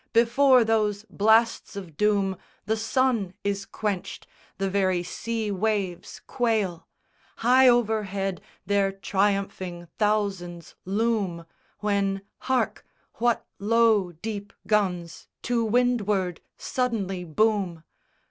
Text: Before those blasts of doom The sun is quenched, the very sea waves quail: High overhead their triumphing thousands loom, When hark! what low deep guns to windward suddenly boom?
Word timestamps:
Before 0.13 0.63
those 0.63 1.03
blasts 1.11 1.75
of 1.75 1.95
doom 1.95 2.39
The 2.65 2.75
sun 2.75 3.35
is 3.43 3.67
quenched, 3.67 4.25
the 4.57 4.67
very 4.67 5.03
sea 5.03 5.51
waves 5.51 6.21
quail: 6.25 6.87
High 7.35 7.69
overhead 7.69 8.41
their 8.65 8.91
triumphing 8.91 9.89
thousands 9.99 10.73
loom, 10.85 11.45
When 11.81 12.23
hark! 12.39 12.83
what 13.19 13.45
low 13.59 14.11
deep 14.11 14.53
guns 14.65 15.27
to 15.43 15.63
windward 15.63 16.41
suddenly 16.57 17.23
boom? 17.23 17.83